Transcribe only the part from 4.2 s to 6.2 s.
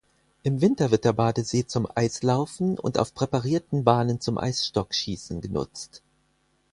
Eisstockschießen genutzt.